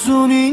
[0.00, 0.49] 告诉你。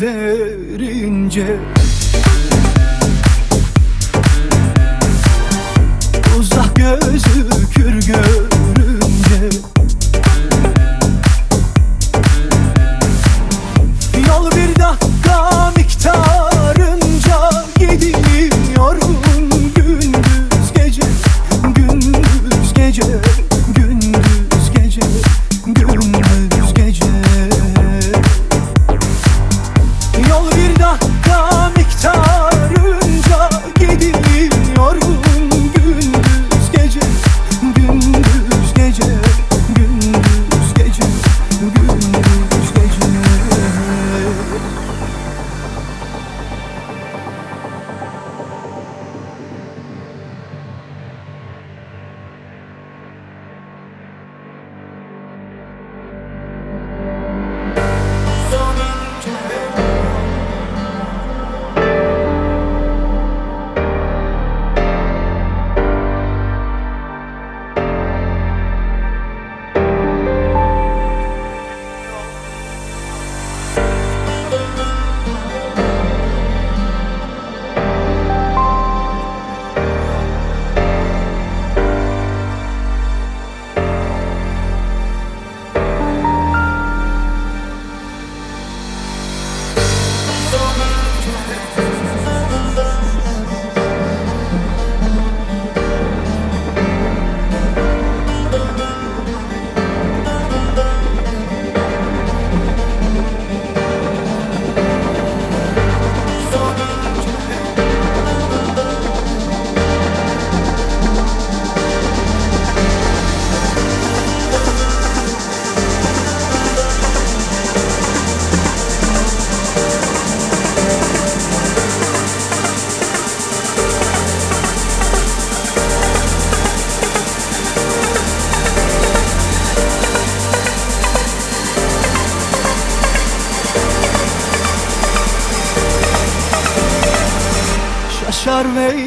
[0.00, 1.75] Düşünülürse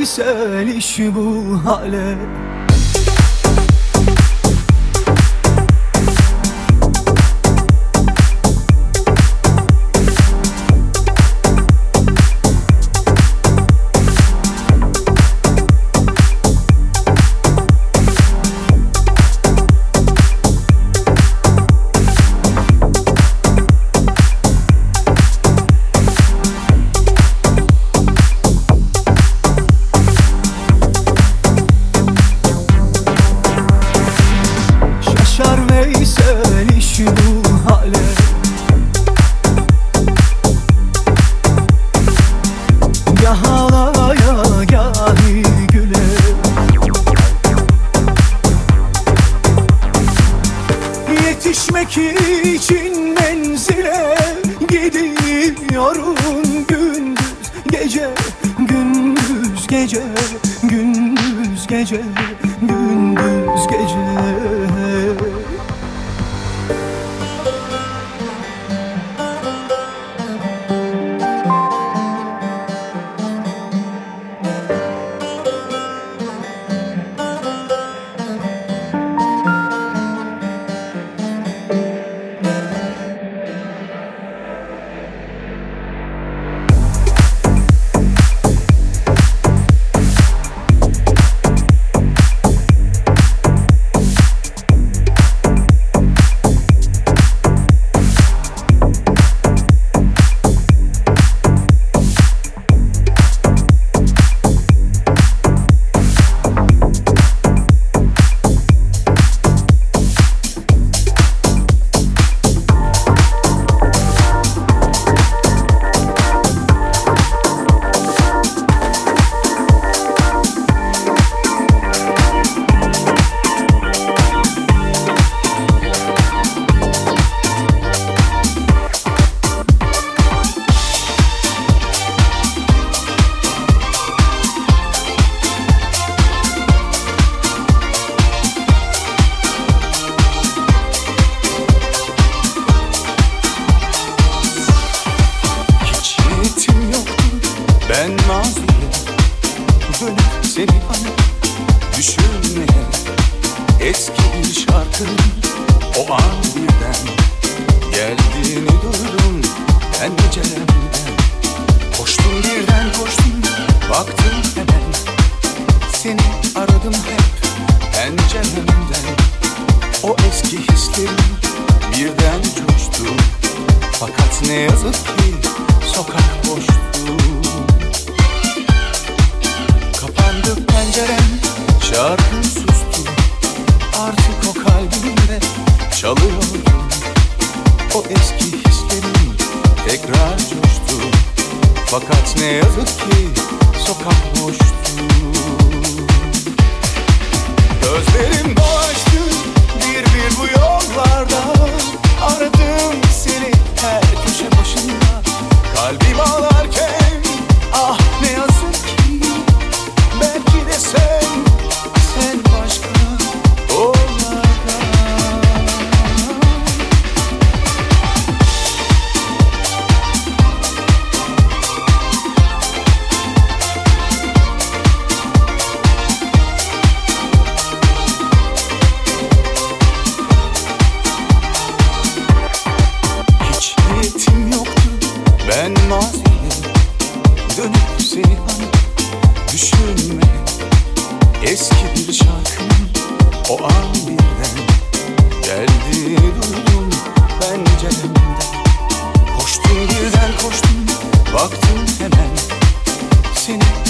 [0.09, 2.17] Veysel iş bu hale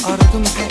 [0.01, 0.68] Seni